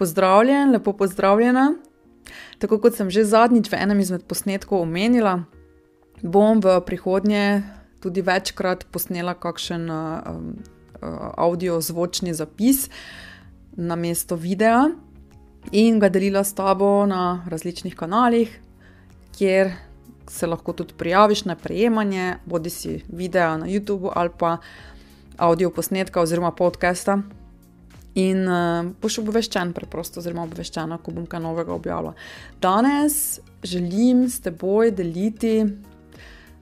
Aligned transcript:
Pozdravljen, 0.00 0.70
lepo 0.72 0.92
pozdravljena. 0.96 1.74
Tako 2.58 2.78
kot 2.80 2.96
sem 2.96 3.10
že 3.12 3.24
zadnjič 3.28 3.68
v 3.68 3.76
enem 3.76 4.00
izmed 4.00 4.24
posnetkov 4.24 4.80
omenila, 4.80 5.42
bom 6.24 6.60
v 6.60 6.78
prihodnje 6.88 7.60
tudi 8.00 8.24
večkrat 8.24 8.86
posnela 8.88 9.34
kakšen 9.36 9.84
uh, 9.92 10.24
uh, 10.24 11.36
audio-zvočni 11.36 12.32
zapis 12.32 12.88
na 13.76 13.96
mesto 13.96 14.40
videa 14.40 14.88
in 15.72 16.00
ga 16.00 16.08
delila 16.08 16.44
s 16.44 16.56
tabo 16.56 17.04
na 17.04 17.44
različnih 17.48 17.92
kanalih, 17.96 18.48
kjer 19.36 19.72
se 20.30 20.46
lahko 20.46 20.72
tudi 20.72 20.96
prijaviš 20.96 21.44
na 21.44 21.56
prejemanje, 21.60 22.38
bodi 22.46 22.70
si 22.70 23.02
videa 23.08 23.56
na 23.60 23.68
YouTubu 23.68 24.12
ali 24.14 24.32
pa 24.38 24.56
audio 25.36 25.70
posnetka 25.70 26.20
oziroma 26.20 26.56
podcasta. 26.56 27.18
In 28.18 28.48
uh, 28.48 28.88
boš 29.02 29.20
obveščen, 29.22 29.70
preprosto, 29.72 30.18
oziroma 30.18 30.42
obveščena, 30.48 30.98
ko 30.98 31.14
bom 31.14 31.28
kaj 31.30 31.42
novega 31.44 31.74
objavila. 31.76 32.14
Danes 32.62 33.38
želim 33.62 34.24
s 34.28 34.40
teboj 34.40 34.90
deliti 34.90 35.60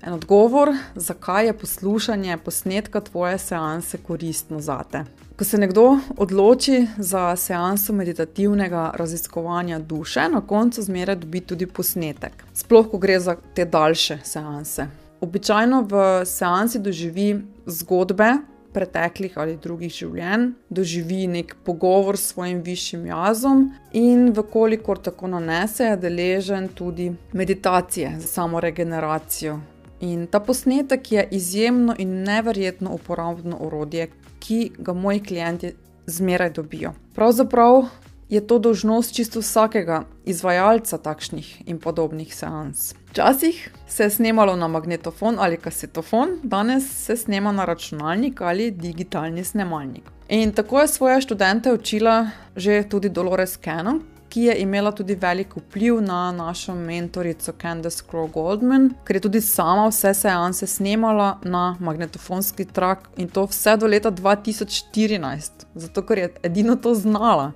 en 0.03 0.13
odgovor, 0.13 0.75
zakaj 0.95 1.47
je 1.47 1.59
poslušanje 1.59 2.37
posnetka 2.45 3.01
tvoje 3.01 3.39
seanse 3.39 3.99
koristno 3.99 4.61
za 4.61 4.83
te. 4.91 5.05
Ko 5.39 5.45
se 5.45 5.59
nekdo 5.59 5.99
odloči 6.17 6.87
za 6.99 7.37
seanso 7.37 7.93
meditativnega 7.93 8.91
raziskovanja 8.95 9.79
duše, 9.79 10.29
na 10.29 10.41
koncu 10.41 10.83
zmeraj 10.83 11.17
dobi 11.17 11.41
tudi 11.41 11.67
posnetek. 11.67 12.45
Sploh, 12.55 12.91
ko 12.91 12.99
gre 12.99 13.21
za 13.21 13.37
te 13.55 13.65
daljše 13.65 14.19
seanse. 14.25 14.87
Običajno 15.21 15.83
v 15.83 16.05
seansi 16.27 16.79
doživi 16.79 17.43
zgodbe 17.67 18.35
preteklih 18.79 19.39
ali 19.39 19.57
drugih 19.63 19.93
življenj, 19.93 20.53
doživi 20.71 21.27
nek 21.35 21.57
pogovor 21.67 22.17
s 22.17 22.33
svojim 22.33 22.63
višjim 22.63 23.09
jazom 23.11 23.67
in, 23.93 24.31
vkolikor 24.37 25.03
tako 25.11 25.35
nanese, 25.35 25.91
je 25.91 25.99
deležen 26.07 26.71
tudi 26.79 27.11
meditacije 27.33 28.15
za 28.23 28.31
samo 28.39 28.63
regeneracijo 28.63 29.59
In 30.01 30.27
ta 30.27 30.41
posnetek 30.41 31.13
je 31.13 31.29
izjemno 31.31 31.95
in 31.99 32.23
neverjetno 32.23 32.91
uporabno 32.95 33.57
orodje, 33.61 34.11
ki 34.39 34.71
ga 34.79 34.93
moji 34.93 35.21
klienti 35.23 35.73
zmeraj 36.07 36.51
dobijo. 36.51 36.93
Pravzaprav 37.15 37.89
je 38.29 38.47
to 38.47 38.59
dožnost 38.59 39.15
čisto 39.15 39.41
vsakega 39.41 40.05
izvajalca 40.25 40.99
takšnih 40.99 41.63
in 41.67 41.79
podobnih 41.81 42.35
seans. 42.35 42.95
Včasih 43.11 43.71
se 43.89 44.03
je 44.03 44.11
snemalo 44.11 44.57
na 44.57 44.69
magnetofon 44.69 45.37
ali 45.39 45.57
kasetofon, 45.57 46.29
danes 46.43 47.05
se 47.05 47.17
snema 47.17 47.53
na 47.53 47.65
računalnik 47.65 48.41
ali 48.41 48.71
digitalni 48.71 49.45
snemalnik. 49.45 50.03
In 50.29 50.53
tako 50.53 50.81
je 50.81 50.89
svoje 50.89 51.21
študente 51.21 51.73
učila 51.73 52.31
že 52.57 52.83
tudi 52.89 53.09
Dolores 53.09 53.59
Cannon, 53.65 54.03
ki 54.29 54.41
je 54.43 54.55
imela 54.61 54.93
tudi 54.93 55.15
velik 55.15 55.57
vpliv 55.57 56.01
na 56.01 56.33
našo 56.33 56.75
mentorico 56.75 57.53
Candace 57.63 58.03
Crow 58.11 58.31
Goldman, 58.33 58.91
ker 59.05 59.17
je 59.17 59.21
tudi 59.21 59.41
sama 59.41 59.89
vse 59.89 60.15
seanse 60.15 60.67
snemala 60.67 61.39
na 61.43 61.77
magnetofonski 61.81 62.65
trak 62.65 63.09
in 63.17 63.29
to 63.29 63.47
vse 63.47 63.77
do 63.77 63.87
leta 63.87 64.11
2014, 64.11 65.51
zato 65.75 66.03
ker 66.03 66.19
je 66.19 66.33
edino 66.43 66.77
to 66.77 66.95
znala. 66.95 67.53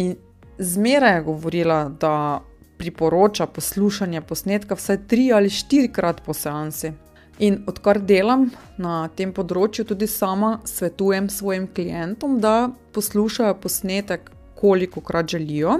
In 0.00 0.16
zmeraj 0.58 1.14
je 1.18 1.22
govorila, 1.28 1.84
da 2.00 2.40
priporoča 2.80 3.46
poslušanje 3.46 4.20
posnetka 4.20 4.74
vsaj 4.74 4.98
tri 5.06 5.32
ali 5.32 5.50
štirikrat 5.50 6.22
po 6.24 6.34
seansi. 6.34 6.92
In 7.40 7.62
odkar 7.68 8.00
delam 8.00 8.50
na 8.76 9.08
tem 9.16 9.32
področju, 9.36 9.84
tudi 9.92 10.08
sama 10.08 10.58
svetujem 10.64 11.28
svojim 11.32 11.66
klientom, 11.76 12.38
da 12.40 12.70
poslušajo 12.96 13.56
posnetek 13.60 14.30
koliko 14.60 15.00
krat 15.00 15.28
želijo, 15.32 15.78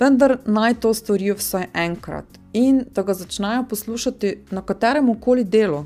vendar 0.00 0.38
naj 0.44 0.78
to 0.80 0.94
storijo 0.94 1.36
vsaj 1.40 1.68
enkrat 1.74 2.40
in 2.52 2.84
da 2.94 3.02
ga 3.02 3.14
začnejo 3.14 3.64
poslušati 3.68 4.34
na 4.50 4.62
katerem 4.62 5.10
koli 5.20 5.44
delu, 5.44 5.84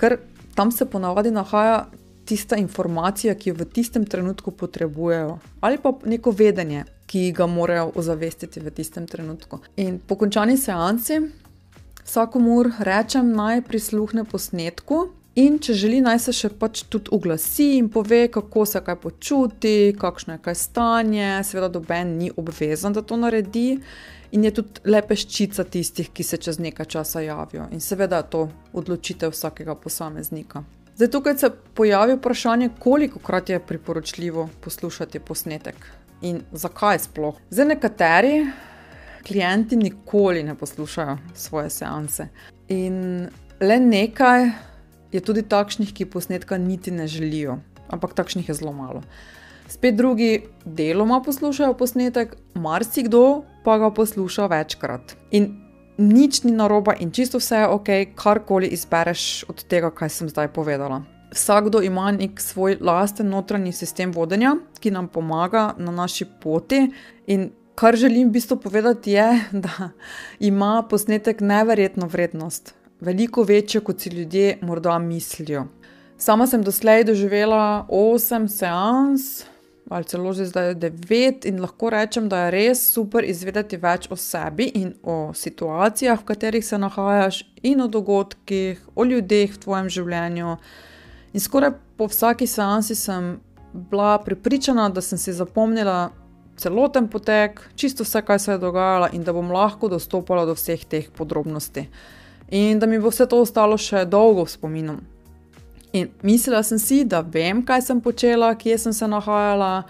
ker 0.00 0.18
tam 0.54 0.72
se 0.72 0.86
ponavadi 0.86 1.30
nahaja 1.30 1.86
tista 2.30 2.56
informacija, 2.56 3.34
ki 3.34 3.50
jo 3.50 3.58
v 3.58 3.66
tistem 3.66 4.06
trenutku 4.06 4.54
potrebujejo, 4.54 5.38
ali 5.60 5.78
pa 5.82 5.92
neko 6.06 6.30
vedenje, 6.30 6.84
ki 7.10 7.30
ga 7.34 7.48
morajo 7.50 7.90
ozavestiti 7.98 8.62
v 8.62 8.70
tistem 8.70 9.06
trenutku. 9.10 9.58
In 9.82 9.98
po 9.98 10.14
končani 10.20 10.54
seansi 10.56 11.18
vsakomur 12.04 12.70
rečem, 12.86 13.32
naj 13.34 13.64
prisluhne 13.66 14.24
posnetku. 14.24 15.08
In 15.38 15.60
če 15.62 15.74
želi, 15.78 16.00
naj 16.02 16.18
se 16.24 16.32
še 16.34 16.48
pač 16.58 16.82
tudi 16.90 17.12
oglasi 17.14 17.76
in 17.78 17.88
pove, 17.90 18.24
kako 18.34 18.64
se 18.66 18.80
kaj 18.86 18.96
počuti, 19.02 19.74
kakšno 19.98 20.34
je 20.36 20.42
kaj 20.42 20.56
stanje. 20.58 21.28
Seveda, 21.46 21.68
doben 21.70 22.16
ni 22.18 22.32
obvezen, 22.34 22.94
da 22.94 23.02
to 23.06 23.18
naredi, 23.18 23.78
in 24.34 24.44
je 24.46 24.54
tudi 24.58 24.90
le 24.90 25.02
peščica 25.06 25.64
tistih, 25.70 26.10
ki 26.14 26.26
se 26.26 26.38
čez 26.38 26.58
nekaj 26.58 26.90
časa 26.96 27.22
javijo. 27.22 27.68
In 27.70 27.82
seveda, 27.82 28.22
to 28.22 28.48
odločitev 28.74 29.30
vsakega 29.34 29.78
posameznika. 29.78 30.64
Zdaj, 31.00 31.10
tukaj 31.10 31.36
se 31.36 31.48
pojavi 31.74 32.14
vprašanje, 32.14 32.68
koliko 32.78 33.18
krat 33.18 33.48
je 33.48 33.58
priporočljivo 33.66 34.48
poslušati 34.60 35.18
posnetek 35.18 35.74
in 36.22 36.42
zakaj 36.52 36.98
sploh. 36.98 37.38
Zdaj, 37.50 37.66
nekateri 37.66 38.46
klienti 39.26 39.76
nikoli 39.76 40.42
ne 40.42 40.54
poslušajo 40.54 41.16
svoje 41.34 41.70
seanse. 41.70 42.26
In 42.68 43.28
le 43.60 43.78
nekaj 43.80 44.50
je 45.12 45.20
tudi 45.20 45.42
takšnih, 45.42 45.94
ki 45.94 46.04
posnetka 46.04 46.58
niti 46.58 46.90
ne 46.90 47.08
želijo, 47.08 47.56
ampak 47.88 48.12
takšnih 48.14 48.48
je 48.48 48.54
zelo 48.60 48.72
malo. 48.72 49.00
Spet 49.68 49.96
drugi 49.96 50.42
deloma 50.64 51.22
poslušajo 51.24 51.78
posnetek, 51.80 52.36
marsikdo 52.54 53.42
pa 53.64 53.78
ga 53.78 53.90
posluša 53.90 54.46
večkrat. 54.46 55.16
In 55.30 55.69
nič 56.00 56.42
ni 56.42 56.52
narobe, 56.52 56.96
in 57.00 57.12
čisto 57.12 57.38
vse 57.38 57.62
je 57.62 57.68
ok, 57.68 57.88
karkoli 58.14 58.72
izbereš 58.72 59.44
od 59.48 59.64
tega, 59.64 59.90
kaj 59.90 60.08
sem 60.08 60.28
zdaj 60.28 60.48
povedala. 60.56 61.02
Vsakdo 61.30 61.82
ima 61.82 62.10
nek 62.12 62.40
svoj 62.40 62.78
lasten 62.80 63.28
notranji 63.30 63.72
sistem 63.72 64.12
vodenja, 64.12 64.56
ki 64.80 64.90
nam 64.90 65.08
pomaga 65.08 65.74
na 65.78 65.92
naši 65.92 66.26
poti. 66.40 66.88
In 67.26 67.50
kar 67.78 67.96
želim 67.96 68.28
v 68.28 68.40
bistvu 68.40 68.56
povedati, 68.56 69.14
je, 69.14 69.28
da 69.64 69.90
ima 70.40 70.82
posnetek 70.90 71.40
neverjetno 71.40 72.06
vrednost 72.06 72.74
veliko 73.00 73.42
večjo, 73.42 73.80
kot 73.80 74.00
si 74.00 74.08
ljudje 74.08 74.58
morda 74.62 74.98
mislijo. 74.98 75.66
Sama 76.16 76.46
sem 76.46 76.62
doslej 76.62 77.04
doživela 77.04 77.86
8 77.88 78.48
seans, 78.48 79.44
ali 79.88 80.04
celo 80.04 80.32
že 80.32 80.46
zdaj 80.46 80.74
9, 80.74 81.46
in 81.48 81.60
lahko 81.60 81.90
rečem, 81.90 82.28
da 82.28 82.44
je 82.44 82.50
res 82.50 82.82
super 82.92 83.24
izvedeti 83.24 83.76
več 83.80 84.10
o 84.10 84.16
sebi 84.16 84.70
in 84.74 84.94
o 85.02 85.32
situacijah, 85.34 86.20
v 86.20 86.24
katerih 86.24 86.64
se 86.64 86.78
nahajaš, 86.78 87.42
in 87.62 87.80
o 87.80 87.88
dogodkih, 87.88 88.82
o 88.94 89.04
ljudeh 89.04 89.54
v 89.54 89.58
tvojem 89.58 89.88
življenju. 89.88 90.56
In 91.32 91.40
skoraj 91.40 91.74
po 91.96 92.06
vsaki 92.10 92.46
seansi 92.46 92.94
sem 92.94 93.40
bila 93.72 94.18
prepričana, 94.18 94.88
da 94.90 95.00
sem 95.00 95.18
si 95.18 95.32
zapomnila. 95.32 96.10
Celoten 96.60 97.06
potek, 97.08 97.62
čisto 97.74 98.04
vse, 98.04 98.20
kaj 98.20 98.38
se 98.38 98.52
je 98.52 98.60
dogajalo, 98.60 99.08
in 99.16 99.22
da 99.24 99.32
bom 99.32 99.48
lahko 99.48 99.88
dostopala 99.88 100.44
do 100.44 100.52
vseh 100.58 100.84
teh 100.84 101.06
podrobnosti 101.08 101.86
in 102.50 102.78
da 102.78 102.86
mi 102.86 102.98
bo 102.98 103.10
vse 103.10 103.26
to 103.26 103.40
ostalo 103.40 103.78
še 103.78 104.04
dolgo 104.04 104.44
v 104.44 104.50
spominu. 104.50 104.96
In 105.92 106.08
mislila 106.22 106.62
sem 106.62 106.78
si, 106.78 107.04
da 107.04 107.20
vem, 107.20 107.64
kaj 107.66 107.82
sem 107.88 108.00
počela, 108.00 108.54
kje 108.54 108.78
sem 108.78 108.92
se 108.94 109.08
nahajala, 109.10 109.82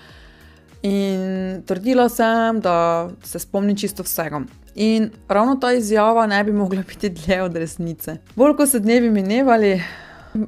in 0.82 1.60
trdila 1.68 2.08
sem, 2.08 2.60
da 2.60 3.10
se 3.24 3.38
spomnim 3.38 3.76
čisto 3.76 4.02
vsega. 4.02 4.40
In 4.74 5.10
ravno 5.28 5.58
ta 5.60 5.72
izjava 5.72 6.26
ne 6.26 6.44
bi 6.44 6.52
mogla 6.52 6.82
biti 6.88 7.08
dlje 7.08 7.42
od 7.42 7.56
resnice. 7.56 8.16
Bolj 8.36 8.56
ko 8.56 8.66
so 8.66 8.78
dnevi 8.78 9.10
minevali, 9.10 9.74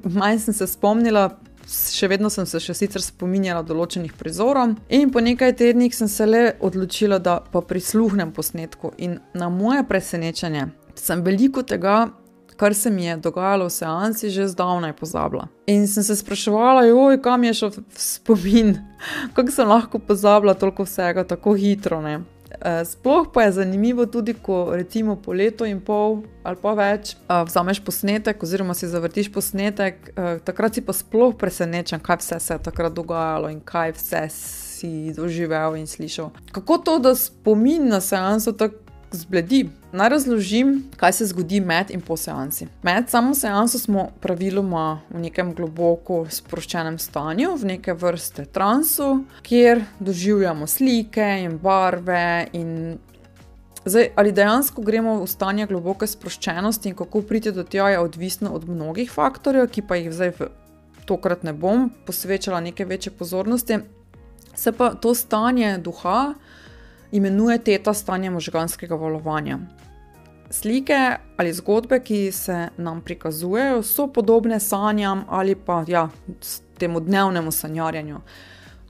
manj 0.04 0.38
sem 0.46 0.54
se 0.54 0.66
spomnila. 0.66 1.31
Še 1.72 2.08
vedno 2.10 2.26
sem 2.31 2.46
se 2.46 2.58
še 2.60 2.75
sicer 2.75 3.00
spominjala 3.05 3.62
določenih 3.62 4.16
prizorov, 4.19 4.75
in 4.93 5.12
po 5.14 5.22
nekaj 5.22 5.55
tednih 5.60 5.94
sem 5.94 6.08
se 6.10 6.26
le 6.26 6.40
odločila, 6.60 7.20
da 7.22 7.38
pa 7.52 7.62
prisluhnem 7.62 8.32
posnetku. 8.34 8.90
In 8.98 9.20
na 9.38 9.48
moje 9.48 9.84
presenečenje, 9.88 10.66
sem 10.98 11.22
veliko 11.22 11.62
tega, 11.62 12.10
kar 12.56 12.75
se 12.75 12.90
mi 12.90 13.04
je 13.04 13.16
dogajalo 13.16 13.66
v 13.66 13.70
seansi, 13.70 14.31
že 14.31 14.49
zdavnaj 14.49 14.93
pozabila. 14.93 15.49
In 15.66 15.87
sem 15.88 16.02
se 16.02 16.16
spraševala, 16.16 16.84
joj, 16.84 17.22
kam 17.22 17.44
je 17.44 17.54
šel 17.54 17.72
spomin, 17.96 18.76
kako 19.34 19.50
sem 19.50 19.69
lahko 19.69 19.99
pozabila 19.99 20.54
toliko 20.54 20.84
vsega 20.84 21.25
tako 21.25 21.54
hitro. 21.54 22.00
Ne? 22.02 22.20
Eh, 22.60 22.84
sploh 22.84 23.26
pa 23.34 23.43
je 23.43 23.52
zanimivo 23.52 24.06
tudi, 24.06 24.34
ko 24.34 24.70
recimo 24.72 25.16
po 25.16 25.32
letu 25.32 25.64
in 25.64 25.81
pol 25.81 26.22
ali 26.44 26.58
pa 26.62 26.75
več 26.75 27.14
eh, 27.14 27.43
vzameš 27.46 27.81
posnetek, 27.84 28.43
oziroma 28.43 28.75
si 28.75 28.90
zavrtiš 28.90 29.32
posnetek, 29.32 30.12
eh, 30.12 30.38
takrat 30.44 30.75
si 30.75 30.84
pa 30.84 30.93
sploh 30.93 31.34
presenečen, 31.38 32.00
kaj 32.00 32.20
vse 32.20 32.40
se 32.40 32.55
je 32.55 32.62
takrat 32.62 32.93
dogajalo 32.93 33.50
in 33.50 33.60
kaj 33.64 33.96
vse 33.96 34.22
si 34.31 34.93
doživel 35.16 35.78
in 35.81 35.87
slišal. 35.87 36.31
Kako 36.52 36.78
to, 36.78 36.98
da 36.98 37.14
spomin 37.14 37.88
na 37.88 38.00
seanso 38.00 38.52
tako 38.52 38.81
zbledi. 39.16 39.68
Naj 39.92 40.08
razložim, 40.08 40.90
kaj 40.96 41.12
se 41.12 41.26
zgodi 41.26 41.60
med 41.60 41.90
in 41.90 42.00
po 42.00 42.16
seansi. 42.16 42.66
Med 42.82 43.10
samo 43.10 43.34
seanso 43.34 43.78
smo 43.78 44.08
praviloma 44.20 45.00
v 45.10 45.20
nekem 45.26 45.52
globoko 45.54 46.24
sproščenem 46.30 46.98
stanju, 46.98 47.54
v 47.60 47.70
neke 47.74 47.94
vrste 47.94 48.44
transu, 48.44 49.24
kjer 49.42 49.84
doživljamo 50.00 50.66
slike 50.66 51.26
in 51.44 51.58
barve. 51.62 52.48
In 52.52 52.98
zdaj, 53.84 54.12
ali 54.16 54.32
dejansko 54.32 54.82
gremo 54.82 55.18
v 55.20 55.28
stanje 55.28 55.66
globoke 55.66 56.06
sproščenosti 56.06 56.92
in 56.92 56.96
kako 56.96 57.22
priti 57.28 57.52
do 57.52 57.64
tega, 57.64 57.90
je 57.92 58.00
odvisno 58.00 58.54
od 58.56 58.68
mnogih 58.68 59.10
faktorjev, 59.12 59.68
ki 59.68 59.86
pa 59.88 60.00
jih 60.00 60.12
zdaj 60.12 60.34
v 60.38 60.50
tokrat 61.04 61.42
ne 61.42 61.52
bom 61.52 61.90
posvečala 62.06 62.60
nekaj 62.60 62.86
večje 62.86 63.12
pozornosti. 63.12 63.78
Se 64.54 64.72
pa 64.72 64.94
to 64.94 65.14
stanje 65.14 65.78
duha 65.78 66.34
imenuje 67.12 67.58
teta 67.58 67.94
stanje 67.94 68.30
možganskega 68.30 68.94
valovanja. 68.94 69.58
Slike 70.50 71.16
ali 71.36 71.52
zgodbe, 71.52 72.00
ki 72.00 72.32
se 72.32 72.68
nam 72.76 73.00
prikazujejo, 73.00 73.82
so 73.82 74.06
podobne 74.06 74.60
sanjam 74.60 75.24
ali 75.28 75.54
pa 75.54 75.84
ja, 75.88 76.08
temu 76.78 77.00
dnevnemu 77.00 77.50
sanjarjanju. 77.50 78.20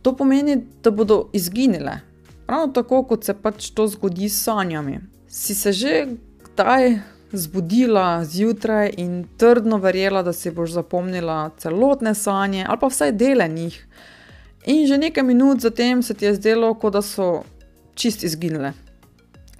To 0.02 0.16
pomeni, 0.16 0.64
da 0.82 0.90
bodo 0.90 1.28
izginile, 1.32 2.00
ravno 2.46 2.72
tako 2.72 3.02
kot 3.04 3.24
se 3.24 3.34
pač 3.34 3.70
to 3.70 3.86
zgodi 3.86 4.28
s 4.28 4.42
sanjami. 4.42 5.00
Si 5.28 5.54
se 5.54 5.72
že 5.72 6.06
kdaj 6.44 6.98
zbudila 7.32 8.24
zjutraj 8.24 8.90
in 8.96 9.24
trdno 9.36 9.76
verjela, 9.76 10.22
da 10.22 10.32
si 10.32 10.50
boš 10.50 10.70
zapomnila 10.70 11.50
celotne 11.58 12.14
sanje 12.14 12.66
ali 12.68 12.78
pa 12.80 12.86
vsaj 12.86 13.12
dele 13.12 13.48
njih. 13.48 13.86
In 14.66 14.86
že 14.86 14.98
nekaj 14.98 15.24
minut 15.24 15.60
zatem 15.60 16.02
se 16.02 16.14
ti 16.14 16.24
je 16.24 16.34
zdelo, 16.34 16.74
kot 16.74 16.92
da 16.92 17.02
so 17.02 17.42
čist 17.94 18.24
izginile. 18.24 18.72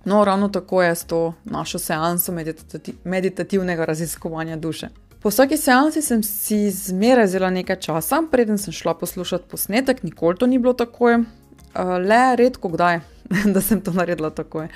No, 0.04 0.24
ravno 0.24 0.48
tako 0.48 0.82
je 0.82 0.94
s 0.94 1.04
to 1.04 1.34
našo 1.44 1.78
seanso 1.78 2.32
meditati 2.32 2.94
meditativnega 3.04 3.84
raziskovanja 3.84 4.56
duše. 4.56 4.88
Po 5.22 5.28
vsaki 5.28 5.56
seansi 5.56 6.02
sem 6.02 6.22
si 6.22 6.70
zmeraj 6.70 7.24
vzela 7.24 7.50
nekaj 7.50 7.76
časa, 7.76 8.22
preden 8.30 8.58
sem 8.58 8.72
šla 8.72 8.94
poslušati 8.94 9.48
posnetek, 9.48 10.02
nikoli 10.02 10.36
to 10.36 10.46
ni 10.46 10.58
bilo 10.58 10.72
tako, 10.72 11.06
le 11.78 12.36
redko 12.36 12.68
kdaj, 12.68 13.00
da 13.54 13.60
sem 13.60 13.80
to 13.80 13.92
naredila 13.92 14.30
tako. 14.30 14.66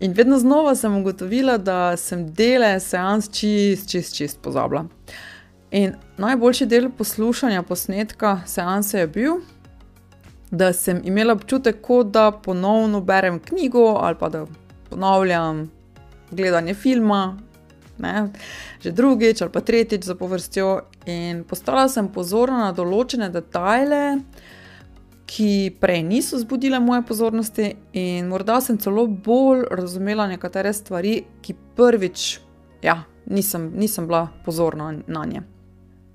In 0.00 0.12
vedno 0.12 0.38
znova 0.38 0.74
sem 0.74 0.96
ugotovila, 0.96 1.56
da 1.58 1.96
sem 1.96 2.26
dele 2.34 2.80
seans 2.80 3.30
čist, 3.30 3.90
čist, 3.90 4.16
čist 4.16 4.42
pozabila. 4.42 4.84
In 5.70 5.94
najboljši 6.18 6.66
del 6.66 6.90
poslušanja 6.90 7.62
posnetka 7.62 8.40
seanse 8.46 8.98
je 8.98 9.06
bil, 9.06 9.40
da 10.50 10.72
sem 10.72 11.00
imela 11.04 11.32
občutek, 11.32 11.80
kot 11.82 12.12
da 12.14 12.30
ponovno 12.30 13.00
berem 13.00 13.38
knjigo 13.38 13.98
ali 14.00 14.16
pa 14.18 14.28
da 14.28 14.46
ponavljam 14.90 15.70
gledanje 16.30 16.74
filma, 16.74 17.38
ne, 17.98 18.28
že 18.80 18.92
drugič 18.92 19.42
ali 19.42 19.52
pa 19.52 19.60
tretjič 19.60 20.04
za 20.04 20.14
povrstjo. 20.14 20.80
In 21.06 21.44
postala 21.44 21.88
sem 21.88 22.08
pozorna 22.12 22.66
na 22.66 22.72
določene 22.72 23.30
detajle, 23.30 24.18
ki 25.26 25.76
prej 25.80 26.02
niso 26.06 26.38
zbudile 26.38 26.78
moje 26.80 27.02
pozornosti, 27.06 27.72
in 27.92 28.28
morda 28.30 28.60
sem 28.62 28.78
celo 28.78 29.06
bolj 29.06 29.64
razumela 29.70 30.28
nekatere 30.30 30.72
stvari, 30.72 31.18
ki 31.42 31.56
prvič, 31.76 32.26
ja, 32.82 33.00
nisem, 33.26 33.72
nisem 33.74 34.06
bila 34.06 34.28
pozorna 34.44 34.92
na 35.06 35.24
nje. 35.26 35.42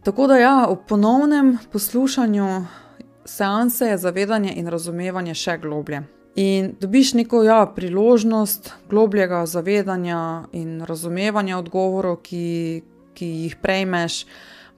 Tako 0.04 0.28
da, 0.32 0.38
ja, 0.40 0.56
v 0.70 0.78
ponovnem 0.88 1.58
poslušanju 1.72 2.48
seanse 3.26 3.86
je 3.86 3.98
zavedanje 3.98 4.54
in 4.56 4.68
razumevanje 4.68 5.36
še 5.36 5.58
globlje. 5.62 6.04
In 6.36 6.76
dobiš 6.80 7.14
neko 7.14 7.44
ja, 7.44 7.66
priložnost 7.76 8.72
globljega 8.90 9.46
zavedanja 9.46 10.44
in 10.56 10.82
razumevanja 10.88 11.58
odgovorov, 11.58 12.22
ki, 12.24 12.84
ki 13.14 13.28
jih 13.44 13.58
prejmeš, 13.60 14.24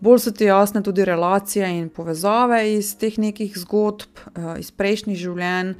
bolj 0.01 0.19
so 0.19 0.33
ti 0.33 0.49
jasne 0.49 0.81
tudi 0.83 1.05
relacije 1.05 1.69
in 1.77 1.89
povezave 1.93 2.63
iz 2.73 2.95
teh 2.97 3.17
nekih 3.17 3.53
zgodb, 3.57 4.23
eh, 4.33 4.55
iz 4.59 4.71
prejšnjih 4.71 5.17
življenj, 5.17 5.75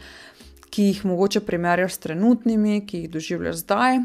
ki 0.69 0.89
jih 0.91 1.05
mogoče 1.05 1.41
primerjaš 1.45 1.97
s 1.97 2.03
trenutnimi, 2.05 2.85
ki 2.85 3.03
jih 3.03 3.09
doživljaš 3.09 3.65
zdaj. 3.65 3.99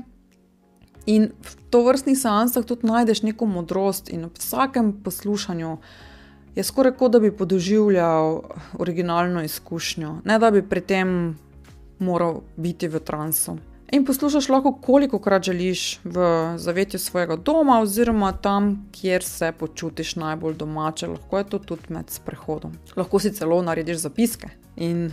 In 1.08 1.30
v 1.40 1.52
to 1.72 1.84
vrstnih 1.84 2.18
seansah 2.18 2.64
tudi 2.64 2.88
najdeš 2.88 3.22
neko 3.24 3.46
modrost, 3.46 4.08
in 4.12 4.26
v 4.28 4.32
vsakem 4.36 4.92
poslušanju 5.04 5.78
je 6.54 6.64
skoraj 6.64 6.92
kot 6.98 7.12
da 7.12 7.20
bi 7.20 7.36
podoživljal 7.36 8.42
originalno 8.78 9.42
izkušnjo, 9.42 10.20
ne 10.24 10.38
da 10.38 10.50
bi 10.50 10.62
pri 10.62 10.80
tem 10.80 11.38
moral 11.98 12.40
biti 12.56 12.88
v 12.88 13.00
transu. 13.00 13.58
In 13.92 14.04
poslušaš 14.04 14.48
lahko, 14.48 14.72
koliko 14.72 15.18
krat 15.18 15.42
želiš 15.42 16.00
v 16.04 16.26
zavetju 16.56 17.00
svojega 17.00 17.36
doma, 17.36 17.80
oziroma 17.80 18.32
tam, 18.32 18.88
kjer 18.92 19.24
se 19.24 19.52
počutiš 19.58 20.16
najbolj 20.16 20.54
domače, 20.54 21.06
lahko 21.06 21.38
je 21.38 21.44
to 21.44 21.58
tudi 21.58 21.82
med 21.88 22.10
sprehodom. 22.10 22.76
Lahko 22.96 23.18
si 23.18 23.32
celo 23.32 23.62
narediš 23.62 23.96
zapiske. 23.96 24.50
In 24.76 25.10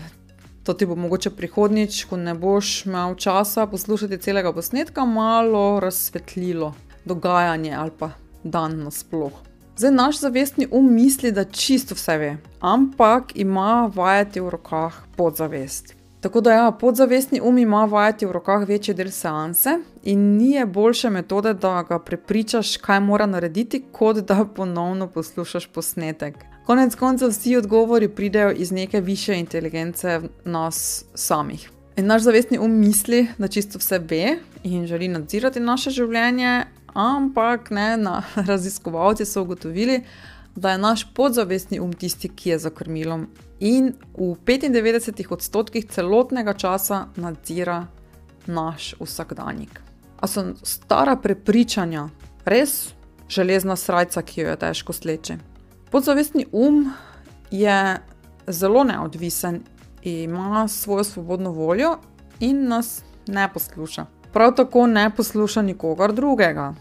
to 0.64 0.74
ti 0.74 0.86
bo 0.86 0.96
mogoče 0.96 1.30
prihodnjič, 1.30 2.04
ko 2.10 2.18
ne 2.18 2.34
boš 2.34 2.86
imel 2.86 3.16
časa 3.16 3.68
poslušati 3.68 4.18
celega 4.18 4.54
posnetka, 4.54 5.06
malo 5.06 5.80
razsvetlilo 5.80 6.74
dogajanje 7.06 7.74
ali 7.74 7.92
pa 8.00 8.10
dan 8.44 8.84
nasplošno. 8.84 9.55
Zdaj 9.78 9.92
naš 9.92 10.20
zavestni 10.20 10.68
um 10.72 10.94
misli, 10.94 11.32
da 11.32 11.44
čisto 11.44 11.96
vse 11.96 12.18
ve, 12.18 12.38
ampak 12.60 13.24
ima 13.36 13.92
vajeti 13.96 14.40
v 14.40 14.50
rokah 14.50 14.94
podzavest. 15.16 15.96
Tako 16.22 16.42
da, 16.42 16.52
ja, 16.52 16.72
podzavestni 16.72 17.42
um 17.44 17.58
ima 17.58 17.86
vajeti 17.86 18.26
v 18.26 18.32
rokah 18.32 18.68
večji 18.68 18.94
del 18.94 19.12
seanse 19.12 19.78
in 20.04 20.38
ni 20.38 20.66
boljše 20.66 21.10
metode, 21.10 21.54
da 21.54 21.84
ga 21.90 22.00
prepričaš, 22.00 22.78
kaj 22.78 23.00
mora 23.00 23.26
narediti, 23.26 23.84
kot 23.92 24.18
da 24.18 24.46
ponovno 24.56 25.08
poslušaš 25.08 25.68
posnetek. 25.68 26.36
Konec 26.66 26.96
koncev 26.96 27.30
vsi 27.30 27.58
odgovori 27.58 28.08
pridejo 28.10 28.52
iz 28.52 28.72
neke 28.72 29.02
više 29.02 29.36
inteligence 29.40 30.22
nas 30.46 31.06
samih. 31.14 31.70
In 31.98 32.06
naš 32.06 32.22
zavestni 32.22 32.60
um 32.60 32.72
misli, 32.72 33.28
da 33.38 33.48
čisto 33.48 33.78
vse 33.78 34.00
ve 34.00 34.38
in 34.64 34.88
želi 34.88 35.08
nadzirati 35.08 35.60
naše 35.60 35.90
življenje, 35.90 36.64
ampak 36.96 37.72
ne, 37.72 37.98
na, 37.98 38.24
raziskovalci 38.50 39.26
so 39.26 39.42
ugotovili, 39.42 40.04
da 40.56 40.72
je 40.72 40.78
naš 40.78 41.14
podzavestni 41.14 41.80
um 41.80 41.94
tisti, 41.94 42.30
ki 42.30 42.50
je 42.50 42.60
za 42.60 42.70
krmilom 42.70 43.28
in 43.60 43.94
v 44.18 44.36
95 44.46 45.34
odstotkih 45.34 45.86
celotnega 45.86 46.54
časa 46.54 47.08
nadzira 47.16 47.88
naš 48.48 48.96
vsakdanjik. 49.00 49.82
A 50.20 50.28
so 50.28 50.54
stara 50.64 51.16
prepričanja 51.16 52.08
res 52.46 52.94
železna 53.30 53.76
srca, 53.76 54.22
ki 54.22 54.42
jo 54.42 54.50
je 54.50 54.56
težko 54.56 54.94
sleči? 54.94 55.38
Podzavestni 55.92 56.46
um 56.52 56.94
je 57.52 58.00
zelo 58.48 58.84
neodvisen, 58.84 59.62
ima 60.04 60.68
svojo 60.68 61.04
svobodno 61.04 61.52
voljo 61.52 61.98
in 62.40 62.68
nas 62.68 63.04
ne 63.28 63.50
posluša. 63.54 64.06
Prav 64.34 64.56
tako 64.56 64.88
ne 64.88 65.10
posluša 65.16 65.62
nikogar 65.62 66.14
drugega. 66.14 66.74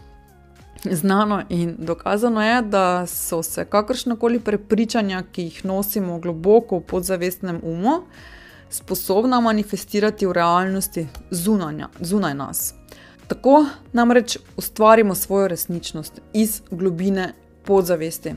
Znano 0.83 1.43
in 1.49 1.75
dokazano 1.79 2.43
je, 2.43 2.61
da 2.61 3.07
so 3.07 3.43
se 3.43 3.65
kakršnakoli 3.65 4.39
prepričanja, 4.39 5.23
ki 5.31 5.41
jih 5.41 5.65
nosimo 5.65 6.19
globoko 6.19 6.77
v 6.77 6.81
podzavestnem 6.81 7.59
umu, 7.63 8.01
sposobna 8.69 9.39
manifestirati 9.39 10.25
v 10.25 10.31
realnosti 10.31 11.07
zunanja, 11.31 11.89
zunaj 11.99 12.33
nas. 12.33 12.73
Tako 13.27 13.65
namreč 13.93 14.37
ustvarimo 14.57 15.15
svojo 15.15 15.47
resničnost 15.47 16.21
iz 16.33 16.61
globine 16.71 17.33
podzavesti. 17.65 18.33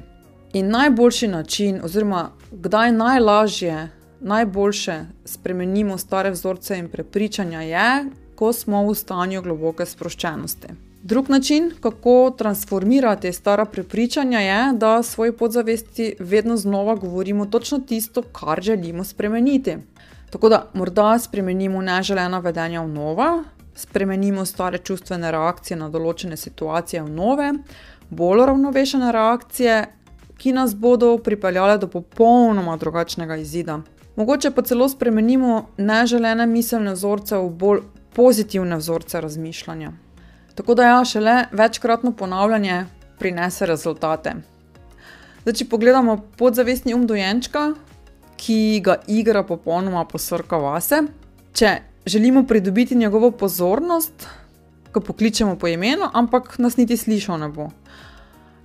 In 0.53 0.71
najboljši 0.71 1.29
način, 1.29 1.81
oziroma 1.85 2.31
kdaj 2.51 2.93
najlažje, 2.93 3.89
najboljše 4.21 5.05
spremenimo 5.25 5.99
stare 5.99 6.31
vzorce 6.31 6.79
in 6.79 6.89
prepričanja, 6.89 7.61
je, 7.61 8.11
ko 8.35 8.53
smo 8.53 8.87
v 8.89 8.95
stanju 8.95 9.43
globoke 9.43 9.87
sproščenosti. 9.87 10.88
Drug 11.03 11.29
način, 11.31 11.71
kako 11.81 12.35
transformirati 12.39 13.33
stara 13.33 13.65
prepričanja, 13.65 14.41
je, 14.41 14.73
da 14.73 15.03
svoji 15.03 15.33
podzavesti 15.33 16.15
vedno 16.19 16.57
znova 16.57 16.95
govorimo 16.95 17.47
točno 17.47 17.79
tisto, 17.79 18.23
kar 18.23 18.63
želimo 18.63 19.05
spremeniti. 19.05 19.77
Tako 20.31 20.49
da 20.49 20.71
morda 20.75 21.19
spremenimo 21.19 21.83
neželena 21.83 22.39
vedenja 22.39 22.83
v 22.83 22.89
nova, 22.89 23.45
spremenimo 23.75 24.45
stare 24.45 24.79
čustvene 24.79 25.31
reakcije 25.31 25.77
na 25.77 25.89
določene 25.89 26.37
situacije 26.37 27.03
v 27.03 27.11
nove, 27.11 27.53
bolj 28.11 28.45
ravnovešene 28.47 29.13
reakcije, 29.13 29.87
ki 30.39 30.53
nas 30.53 30.75
bodo 30.75 31.17
pripeljale 31.19 31.79
do 31.79 31.87
popolnoma 31.87 32.77
drugačnega 32.77 33.37
izida. 33.37 33.81
Mogoče 34.17 34.51
pa 34.51 34.63
celo 34.63 34.89
spremenimo 34.89 35.69
neželene 35.77 36.47
miselne 36.47 36.93
vzorce 36.93 37.39
v 37.39 37.49
bolj 37.51 37.81
pozitivne 38.15 38.77
vzorce 38.77 39.21
razmišljanja. 39.21 39.93
Tako 40.59 40.75
da 40.75 40.85
ja, 40.85 41.05
šele 41.05 41.45
večkratno 41.53 42.13
ponavljanje 42.13 42.85
prinese 43.19 43.67
rezultate. 43.67 44.33
Zdaj, 45.43 45.55
če 45.55 45.67
pogledamo 45.71 46.17
podzavestni 46.37 46.97
um 46.97 47.05
dojenčka, 47.07 47.77
ki 48.37 48.81
ga 48.83 48.97
igra 49.07 49.45
popolnoma 49.47 50.03
posrka 50.11 50.59
vase, 50.59 51.05
če 51.55 51.77
želimo 52.07 52.43
pridobiti 52.47 52.99
njegovo 52.99 53.31
pozornost, 53.31 54.27
ko 54.93 55.01
pokličemo 55.01 55.55
po 55.59 55.71
imenu, 55.71 56.11
ampak 56.13 56.57
nas 56.59 56.77
niti 56.77 56.97
slišal 56.97 57.39
ne 57.39 57.49
bo. 57.55 57.69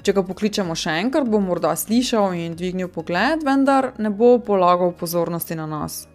Če 0.02 0.18
ga 0.18 0.24
pokličemo 0.26 0.74
še 0.74 0.98
enkrat, 1.04 1.30
bo 1.30 1.44
morda 1.46 1.76
slišal 1.78 2.34
in 2.34 2.58
dvignil 2.58 2.90
pogled, 2.90 3.46
vendar 3.46 3.92
ne 4.02 4.10
bo 4.10 4.40
polagal 4.42 4.96
pozornosti 4.98 5.56
na 5.62 5.70
nas. 5.70 6.08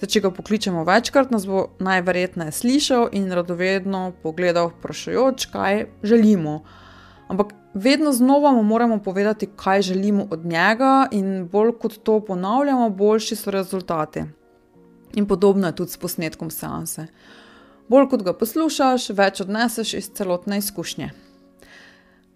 Zdaj, 0.00 0.08
če 0.14 0.20
ga 0.24 0.28
pokličemo 0.32 0.82
večkrat, 0.88 1.28
nas 1.28 1.42
bo 1.44 1.66
najverjetneje 1.84 2.54
slišal 2.56 3.10
in 3.12 3.26
radovedno 3.36 4.14
pogledal, 4.22 4.70
vprašajoč, 4.72 5.44
kaj 5.52 5.82
želimo. 6.00 6.62
Ampak 7.28 7.52
vedno 7.74 8.12
znova 8.12 8.54
mu 8.56 8.62
moramo 8.62 8.96
povedati, 9.04 9.50
kaj 9.56 9.82
želimo 9.82 10.24
od 10.30 10.46
njega, 10.46 11.04
in 11.12 11.44
bolj 11.52 11.74
kot 11.82 11.98
to 12.02 12.16
ponavljamo, 12.24 12.88
boljši 12.90 13.36
so 13.36 13.52
rezultati. 13.52 14.24
In 15.20 15.26
podobno 15.28 15.66
je 15.66 15.76
tudi 15.76 15.92
s 15.92 16.00
posnetkom 16.00 16.50
seanse. 16.50 17.06
Bolj 17.88 18.08
kot 18.08 18.24
ga 18.24 18.32
poslušaš, 18.32 19.10
več 19.10 19.44
odneseš 19.44 19.94
iz 19.94 20.08
celotne 20.16 20.58
izkušnje. 20.64 21.10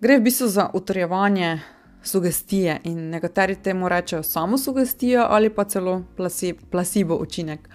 Gre 0.05 0.21
v 0.21 0.27
bistvu 0.29 0.53
za 0.53 0.69
utrjevanje 0.75 1.63
sugestije 2.05 2.81
in 2.85 3.09
nekateri 3.11 3.55
temu 3.55 3.89
rečejo 3.89 4.23
samo 4.23 4.59
sugestija 4.59 5.27
ali 5.31 5.51
pa 5.51 5.65
celo 5.65 6.03
placebo 6.71 7.15
učinek. 7.15 7.69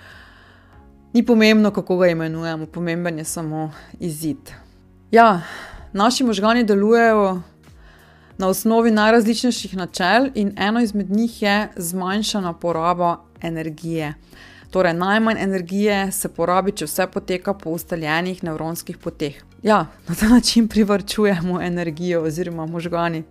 Ni 1.13 1.25
pomembno, 1.25 1.71
kako 1.71 1.98
ga 1.98 2.07
imenujemo, 2.07 2.65
pomemben 2.65 3.17
je 3.17 3.24
samo 3.24 3.71
izid. 4.00 4.51
Ja, 5.12 5.41
naši 5.93 6.24
možgani 6.24 6.63
delujejo 6.63 7.41
na 8.38 8.48
osnovi 8.48 8.91
najrazličnejših 8.91 9.77
načel, 9.77 10.29
in 10.36 10.53
eno 10.57 10.81
izmed 10.81 11.12
njih 11.12 11.41
je 11.41 11.69
zmanjšana 11.75 12.53
poraba 12.53 13.17
energije. 13.41 14.13
Torej, 14.71 14.93
najmanj 14.93 15.38
energije 15.39 16.12
se 16.12 16.29
porabi, 16.29 16.71
če 16.71 16.86
vse 16.86 17.07
poteka 17.07 17.53
po 17.53 17.69
ustaljenih 17.69 18.43
nevronskih 18.43 18.98
poteh. 18.98 19.43
Ja, 19.63 19.85
na 20.07 20.15
ta 20.15 20.27
način 20.27 20.67
privrčujemo 20.67 21.61
energijo, 21.61 22.23
oziroma 22.23 22.65
možgani 22.65 23.23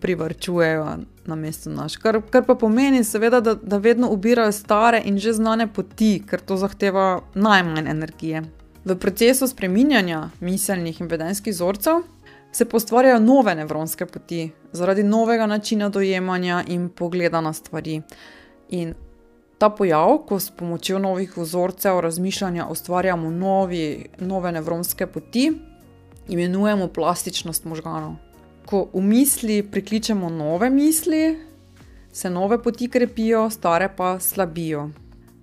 privrčujejo 0.00 0.96
na 1.26 1.34
mestu 1.34 1.70
naš. 1.70 1.96
Kar, 1.96 2.20
kar 2.30 2.44
pa 2.46 2.54
pomeni, 2.54 3.04
seveda, 3.04 3.40
da, 3.40 3.54
da 3.54 3.76
vedno 3.76 4.10
ubirajo 4.10 4.52
stare 4.52 5.02
in 5.04 5.18
že 5.18 5.32
znane 5.32 5.72
poti, 5.72 6.22
ker 6.26 6.40
to 6.40 6.56
zahteva 6.56 7.20
najmanj 7.34 7.88
energije. 7.90 8.42
V 8.84 8.96
procesu 8.98 9.48
spreminjanja 9.48 10.30
miselnih 10.40 11.00
in 11.00 11.06
vedenskih 11.06 11.54
vzorcev 11.54 12.02
se 12.52 12.64
postvarjajo 12.64 13.20
nove 13.20 13.54
nevronske 13.54 14.06
poti 14.06 14.50
zaradi 14.72 15.02
novega 15.02 15.46
načina 15.46 15.88
dojemanja 15.88 16.64
in 16.68 16.88
pogleda 16.88 17.40
na 17.40 17.52
stvari. 17.52 18.02
In 18.68 18.94
ta 19.62 19.68
pojav, 19.70 20.16
ko 20.26 20.40
s 20.40 20.50
pomočjo 20.50 20.98
novih 20.98 21.36
vzorcev 21.38 22.00
razmišljanja 22.00 22.66
ustvarjamo 22.66 23.30
novi, 23.30 24.06
nove 24.18 24.50
nevronske 24.52 25.06
poti, 25.06 25.52
imenujemo 26.28 26.88
plastičnost 26.88 27.64
možganov. 27.64 28.16
Ko 28.66 28.88
v 28.92 29.02
misli 29.06 29.60
prikličemo 29.62 30.30
nove 30.30 30.70
misli, 30.70 31.38
se 32.12 32.30
nove 32.30 32.58
poti 32.62 32.88
krepijo, 32.88 33.50
stare 33.50 33.86
pa 33.96 34.18
slabijo. 34.20 34.88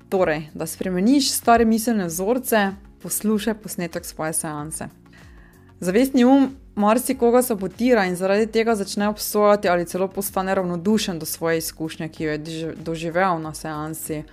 Torej, 0.10 0.50
da 0.54 0.68
spremeniš 0.68 1.32
stare 1.32 1.66
miselne 1.66 2.12
vzorce, 2.12 2.72
poslušaj 3.02 3.54
posnetek 3.54 4.06
svoje 4.06 4.34
seanse. 4.34 4.90
Zavestni 5.80 6.26
um 6.26 6.50
marsikoga 6.79 7.41
sabotira 7.41 8.05
in 8.05 8.15
zaradi 8.15 8.48
tega 8.48 8.75
začne 8.75 9.09
obsojati 9.09 9.69
ali 9.69 9.86
celo 9.86 10.07
postane 10.07 10.55
ravnodušen 10.55 11.19
do 11.19 11.25
svoje 11.25 11.57
izkušnje, 11.57 12.09
ki 12.09 12.24
jo 12.24 12.31
je 12.31 12.74
doživel 12.75 13.41
na 13.41 13.53
seansi. 13.53 14.24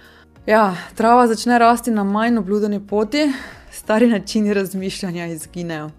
Ja, 0.46 0.76
trava 0.94 1.26
začne 1.26 1.58
rasti 1.58 1.90
na 1.90 2.04
manj 2.04 2.38
obludeni 2.38 2.86
poti, 2.86 3.32
stari 3.72 4.06
načini 4.06 4.54
razmišljanja 4.54 5.26
izginejo. 5.26 5.90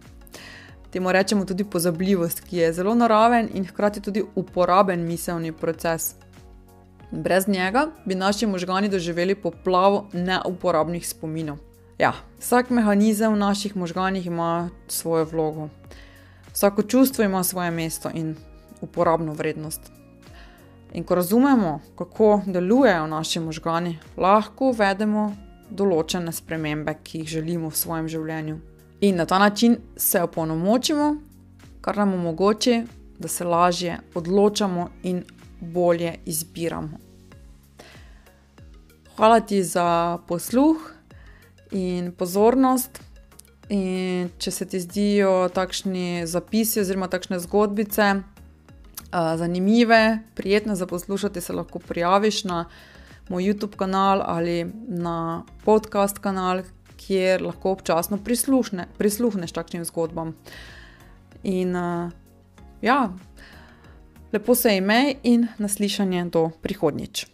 Temu 0.92 1.12
rečemo 1.12 1.46
tudi 1.46 1.64
pozabljivost, 1.64 2.40
ki 2.40 2.58
je 2.58 2.74
zelo 2.74 2.96
naraven 2.96 3.50
in 3.54 3.66
hkrati 3.68 4.02
tudi 4.02 4.24
uporaben 4.36 5.04
miselni 5.08 5.52
proces. 5.52 6.16
Brez 7.12 7.48
njega 7.48 7.88
bi 8.06 8.16
naši 8.16 8.48
možgani 8.48 8.90
doživeli 8.90 9.36
poplavo 9.36 10.08
neuporabnih 10.14 11.08
spominov. 11.08 11.58
Ja, 12.00 12.14
vsak 12.40 12.70
mehanizem 12.70 13.34
v 13.34 13.38
naših 13.38 13.76
možganih 13.76 14.26
ima 14.26 14.70
svojo 14.88 15.26
vlogo. 15.26 15.70
Vsako 16.58 16.84
čustvo 16.84 17.24
ima 17.24 17.44
svoje 17.44 17.72
mesto 17.72 18.10
in 18.14 18.36
uporabno 18.82 19.34
vrednost. 19.34 19.92
In 20.94 21.04
ko 21.04 21.16
razumemo, 21.16 21.80
kako 21.96 22.42
delujejo 22.46 23.08
naši 23.08 23.40
možgani, 23.40 24.00
lahko 24.18 24.72
uvedemo 24.72 25.36
določene 25.70 26.34
spremembe, 26.34 26.96
ki 27.04 27.20
jih 27.20 27.30
želimo 27.30 27.70
v 27.70 27.78
svojem 27.78 28.10
življenju. 28.10 28.58
In 29.02 29.22
na 29.22 29.26
ta 29.30 29.38
način 29.40 29.78
se 29.98 30.24
opolnomočimo, 30.26 31.12
kar 31.82 31.98
nam 31.98 32.18
omogoča, 32.18 32.82
da 33.20 33.28
se 33.28 33.46
lažje 33.46 34.00
odločamo 34.16 34.90
in 35.04 35.24
bolje 35.62 36.16
izbiramo. 36.26 36.98
Hvala 39.14 39.40
ti 39.40 39.62
za 39.64 40.18
posluh 40.28 40.94
in 41.72 42.12
pozornost. 42.18 43.04
In 43.70 44.30
če 44.40 44.52
se 44.52 44.66
ti 44.66 44.80
zdijo 44.80 45.50
takšni 45.52 46.24
zapisi 46.28 46.80
oziroma 46.80 47.10
takšne 47.12 47.40
zgodbice 47.44 48.06
uh, 48.16 49.34
zanimive, 49.36 50.20
prijetne 50.40 50.76
za 50.76 50.88
poslušati, 50.88 51.42
se 51.42 51.54
lahko 51.54 51.80
prijaviš 51.80 52.44
na 52.44 52.66
moj 53.30 53.44
YouTube 53.44 53.76
kanal 53.76 54.24
ali 54.24 54.64
na 54.88 55.44
podcast 55.66 56.20
kanal, 56.20 56.64
kjer 56.98 57.44
lahko 57.44 57.76
občasno 57.76 58.18
prisluhne, 58.24 58.88
prisluhneš 58.98 59.52
takšnim 59.52 59.86
zgodbam. 59.86 60.36
In 61.44 61.76
uh, 61.76 62.12
ja, 62.82 63.12
lepo 64.32 64.56
se 64.56 64.78
imej 64.78 65.18
in 65.24 65.48
naslišanje 65.58 66.26
do 66.32 66.50
prihodnjič. 66.62 67.28